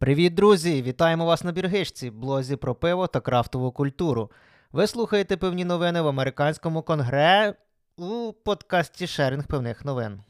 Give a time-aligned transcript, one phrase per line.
[0.00, 0.82] Привіт, друзі!
[0.82, 4.30] Вітаємо вас на Біргишці, блозі про пиво та крафтову культуру.
[4.72, 7.54] Ви слухаєте певні новини в американському конгре
[7.96, 10.20] у подкасті Шерінг певних новин.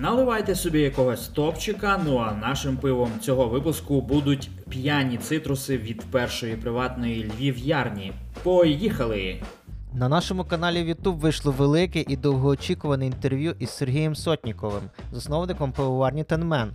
[0.00, 2.00] Наливайте собі якогось топчика.
[2.04, 8.12] Ну а нашим пивом цього випуску будуть п'яні цитруси від першої приватної львів'ярні.
[8.42, 9.40] Поїхали!
[9.96, 14.82] На нашому каналі в YouTube вийшло велике і довгоочікуване інтерв'ю із Сергієм Сотніковим,
[15.12, 16.70] засновником пивоварні Тенмен.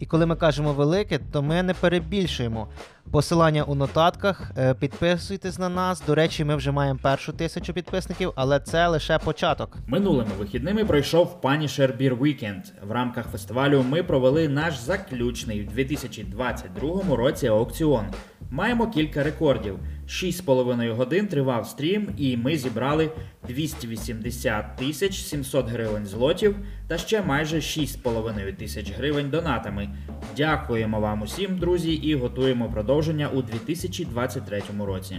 [0.00, 2.68] І коли ми кажемо велике, то ми не перебільшуємо.
[3.10, 6.02] Посилання у нотатках, е, підписуйтесь на нас.
[6.06, 9.76] До речі, ми вже маємо першу тисячу підписників, але це лише початок.
[9.86, 12.62] Минулими вихідними пройшов Punisher Beer Weekend.
[12.88, 18.04] В рамках фестивалю ми провели наш заключний в 2022 році аукціон.
[18.50, 19.78] Маємо кілька рекордів.
[20.08, 23.10] 6,5 годин тривав стрім, і ми зібрали
[23.48, 29.88] 280 тисяч 700 гривень злотів та ще майже 6,5 тисяч гривень донатами.
[30.36, 35.18] Дякуємо вам усім, друзі, і готуємо продовження у 2023 році.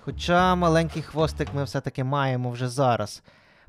[0.00, 3.22] Хоча маленький хвостик ми все-таки маємо вже зараз.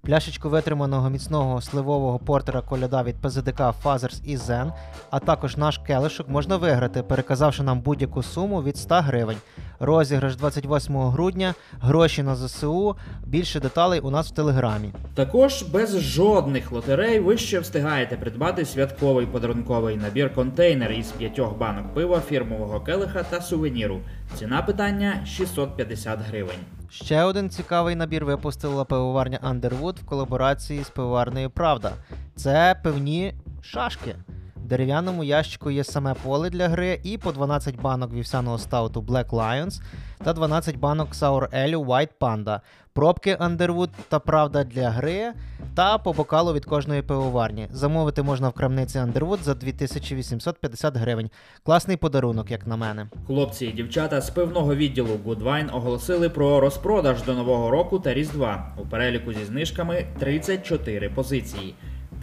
[0.06, 4.72] Пляшечку витриманого міцного сливового портера коляда від ПЗДК Фазерс і Zen,
[5.10, 9.38] а також наш келишок можна виграти, переказавши нам будь-яку суму від 100 гривень.
[9.80, 12.96] Розіграш 28 грудня, гроші на ЗСУ.
[13.26, 14.92] Більше деталей у нас в телеграмі.
[15.14, 21.94] Також без жодних лотерей ви ще встигаєте придбати святковий подарунковий набір контейнер із п'ятьох банок
[21.94, 24.00] пива, фірмового келиха та сувеніру.
[24.36, 26.60] Ціна питання 650 гривень.
[26.90, 31.92] Ще один цікавий набір випустила пивоварня Underwood в колаборації з пивоварнею Правда.
[32.36, 34.16] Це пивні шашки.
[34.66, 39.82] Дерев'яному ящику є саме поле для гри і по 12 банок вівсяного стауту Black Lions
[40.24, 42.60] та 12 банок Sour Ale White Panda,
[42.94, 45.34] пробки Underwood та Правда для гри
[45.76, 47.68] та по бокалу від кожної пивоварні.
[47.72, 51.30] Замовити можна в крамниці Underwood за 2850 гривень.
[51.64, 53.08] Класний подарунок, як на мене.
[53.28, 58.76] Хлопці і дівчата з пивного відділу Goodwine оголосили про розпродаж до Нового року та Різдва.
[58.78, 61.76] У переліку зі знижками 34 позиції.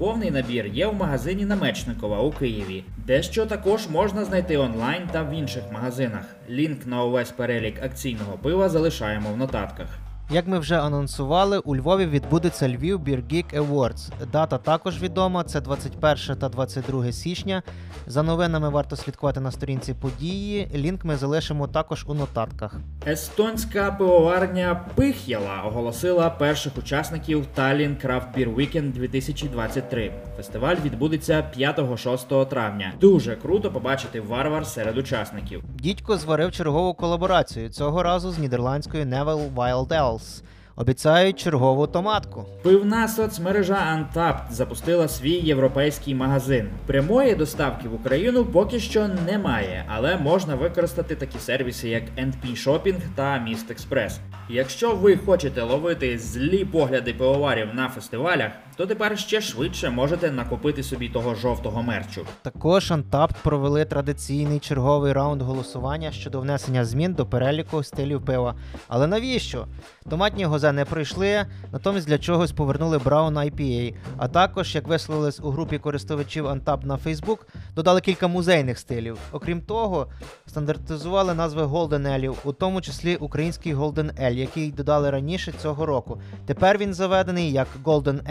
[0.02, 2.84] Повний набір є в магазині Намечникова у Києві.
[3.06, 6.24] Дещо також можна знайти онлайн та в інших магазинах.
[6.50, 9.86] Лінк на увесь перелік акційного пива залишаємо в нотатках.
[10.32, 14.10] Як ми вже анонсували, у Львові відбудеться Львів Beer Geek Awards.
[14.32, 17.62] Дата також відома, це 21 та 22 січня.
[18.06, 20.70] За новинами варто слідкувати на сторінці події.
[20.74, 22.76] Лінк ми залишимо також у нотатках.
[23.06, 30.12] Естонська пивоварня Пих'яла оголосила перших учасників Tallinn Craft Beer Weekend 2023.
[30.36, 32.92] Фестиваль відбудеться 5-6 травня.
[33.00, 35.64] Дуже круто побачити варвар серед учасників.
[35.82, 40.42] Дідько зварив чергову колаборацію цього разу з нідерландською Neville Wild Ales.
[40.76, 42.44] Обіцяють чергову томатку.
[42.62, 46.68] Пивна соцмережа Untapped запустила свій європейський магазин.
[46.86, 53.00] Прямої доставки в Україну поки що немає, але можна використати такі сервіси, як NP Shopping
[53.14, 54.20] та Міст Експрес.
[54.48, 60.82] Якщо ви хочете ловити злі погляди пивоварів на фестивалях, то тепер ще швидше можете накопити
[60.82, 62.26] собі того жовтого мерчу.
[62.42, 68.54] Також Untapped провели традиційний черговий раунд голосування щодо внесення змін до переліку стилів пива.
[68.88, 69.66] Але навіщо?
[70.10, 73.94] Томатні гозе не пройшли, натомість для чогось повернули Brown IPA.
[74.16, 77.38] А також, як висловились у групі користувачів Untapped на Facebook,
[77.74, 79.18] додали кілька музейних стилів.
[79.32, 80.06] Окрім того,
[80.46, 86.20] стандартизували назви Ale, у тому числі український Golden Ale, який додали раніше цього року.
[86.46, 88.22] Тепер він заведений як Golden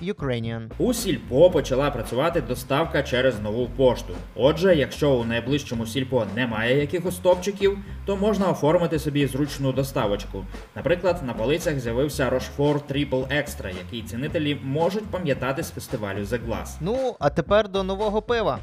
[0.00, 0.70] Ale Ukrainian.
[0.78, 4.14] У сільпо почала працювати доставка через нову пошту.
[4.34, 10.44] Отже, якщо у найближчому сільпо немає якихось топчиків, то можна оформити собі зручну доставочку.
[10.76, 16.76] Наприклад, на полицях з'явився Rochefort Triple Extra, який цінителі можуть пам'ятати з фестивалю The Glass.
[16.80, 18.58] Ну, а тепер до нового пива.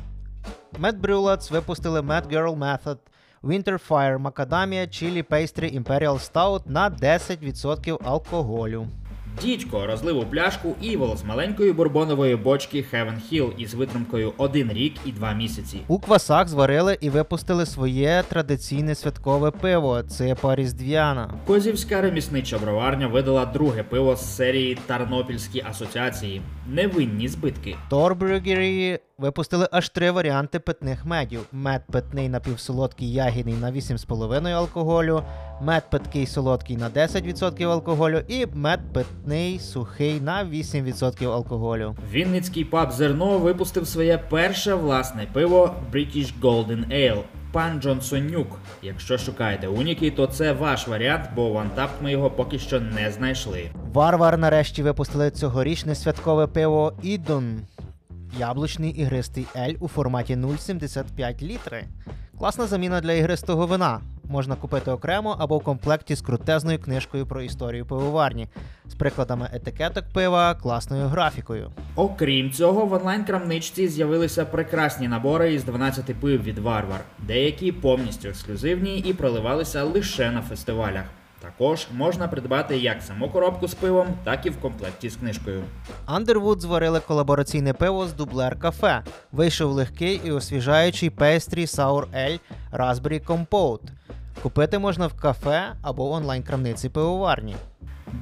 [0.79, 2.97] Mad Brewlets випустили Mad Girl Method,
[3.43, 8.87] Winter Fire, Macadamia, Chili Pastry Imperial Stout на 10% алкоголю.
[9.41, 14.93] Дідько розлив у пляшку Evil з маленької бурбонової бочки Heaven Hill із витримкою один рік
[15.05, 15.77] і два місяці.
[15.87, 21.33] У квасах зварили і випустили своє традиційне святкове пиво Це Різдвяна.
[21.45, 26.41] Козівська реміснича броварня видала друге пиво з серії Тарнопільські асоціації.
[26.67, 27.75] Невинні збитки.
[27.89, 35.23] Торбрюгері випустили аж три варіанти питних медів: мед питний напівсолодкий ягідний на 8,5 алкоголю,
[35.61, 41.95] мед питкий солодкий на 10% алкоголю і мед питний сухий на 8% алкоголю.
[42.11, 47.23] Вінницький паб Зерно випустив своє перше власне пиво British Golden Ale.
[47.51, 48.47] Пан Джонсонюк.
[48.81, 53.11] Якщо шукаєте уніки, то це ваш варіант, бо в Untapped ми його поки що не
[53.11, 53.71] знайшли.
[53.93, 57.61] Варвар нарешті випустили цьогорічне святкове пиво Ідон.
[58.39, 61.83] Яблучний ігристий ель у форматі 0,75 літри.
[62.39, 64.01] Класна заміна для ігристого вина.
[64.23, 68.47] Можна купити окремо або в комплекті з крутезною книжкою про історію пивоварні,
[68.85, 71.71] з прикладами етикеток пива, класною графікою.
[71.95, 78.99] Окрім цього, в онлайн-крамничці з'явилися прекрасні набори із 12 пив від Варвар, деякі повністю ексклюзивні
[78.99, 81.05] і проливалися лише на фестивалях.
[81.61, 85.63] Також можна придбати як саму коробку з пивом, так і в комплекті з книжкою.
[86.07, 89.03] Underwood зварили колабораційне пиво з Дублер Кафе.
[89.31, 92.39] Вийшов легкий і освіжаючий пейстрі Sour Ale
[92.73, 93.89] Raspberry Compote.
[94.43, 97.55] Купити можна в кафе або в онлайн-крамниці пивоварні.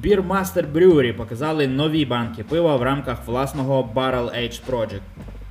[0.03, 5.01] Beer Master Brewery показали нові банки пива в рамках власного Barrel Age Project.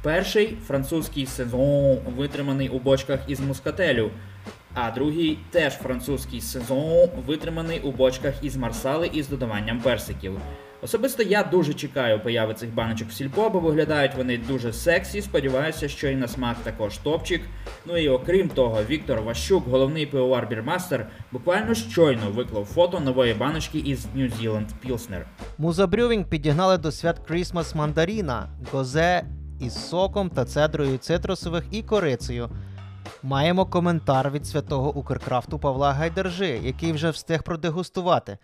[0.03, 4.11] Перший французький сезон витриманий у бочках із мускателю,
[4.81, 10.33] а другий теж французький сезон витриманий у бочках із марсали із додаванням персиків.
[10.83, 15.23] Особисто я дуже чекаю появи цих баночок в сільпо, бо виглядають вони дуже сексі.
[15.23, 17.43] Сподіваюся, що і на смак також топчик.
[17.87, 23.79] Ну і окрім того, Віктор Ващук, головний пивовар Beermaster, буквально щойно виклав фото нової баночки
[23.79, 25.23] із New Zealand Pilsner.
[25.59, 29.25] Musa Brewing підігнали до свят Christmas Mandarina, гозе
[29.61, 32.51] із соком та цедрою цитрусових і корицею.
[33.23, 38.39] Маємо коментар від святого Укркрафту Павла Гайдержи, який вже встиг продегустувати.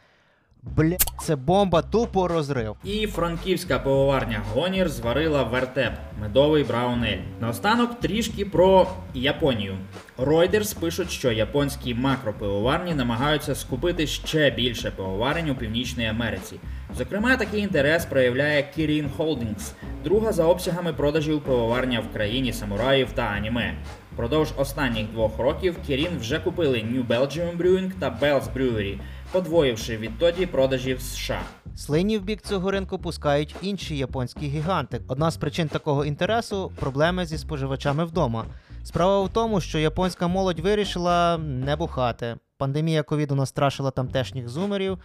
[0.62, 2.76] Бля, це бомба, тупо розрив.
[2.84, 7.18] І франківська пивоварня Гонір зварила вертеп медовий браунель.
[7.40, 9.76] Наостанок трішки про Японію.
[10.18, 16.60] Reuters пишуть, що японські макропивоварні намагаються скупити ще більше пивоварень у Північній Америці.
[16.98, 19.72] Зокрема, такий інтерес проявляє Kirin Holdings,
[20.04, 23.74] друга за обсягами продажів пивоварня в країні самураїв та аніме.
[24.14, 28.98] Впродовж останніх двох років Kirin вже купили New Belgium Brewing та Bell's Brewery,
[29.32, 31.40] подвоївши відтоді продажі в США.
[31.76, 35.00] Слині в бік цього ринку пускають інші японські гіганти.
[35.08, 38.44] Одна з причин такого інтересу проблеми зі споживачами вдома.
[38.84, 42.36] Справа в тому, що японська молодь вирішила не бухати.
[42.58, 44.98] Пандемія ковіду настрашила тамтешніх зумерів,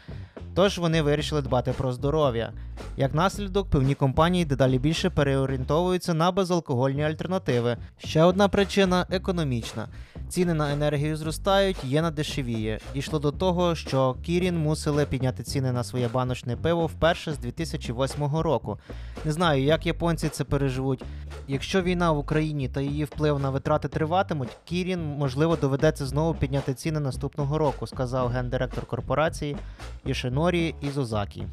[0.60, 2.54] тож вони вирішили дбати про здоров'я.
[2.98, 7.78] Як наслідок, певні компанії дедалі більше переорієнтовуються на безалкогольні альтернативи.
[7.98, 9.88] Ще одна причина економічна.
[10.30, 12.80] Ціни на енергію зростають, єна дешевіє.
[12.94, 18.38] Дійшло до того, що Кірін мусили підняти ціни на своє баночне пиво вперше з 2008
[18.38, 18.80] року.
[19.26, 21.04] Не знаю, як японці це переживуть.
[21.52, 26.74] Якщо війна в Україні та її вплив на витрати триватимуть, Кірін можливо доведеться знову підняти
[26.74, 29.58] ціни наступного року, сказав гендиректор корпорації
[30.06, 31.44] Йошинорі Ізозакі.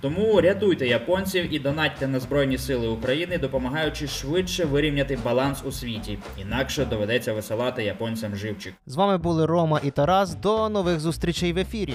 [0.00, 6.18] Тому рятуйте японців і донатьте на Збройні Сили України, допомагаючи швидше вирівняти баланс у світі.
[6.42, 8.74] Інакше доведеться висилати японцям живчик.
[8.86, 10.34] З вами були Рома і Тарас.
[10.34, 11.94] До нових зустрічей в ефірі.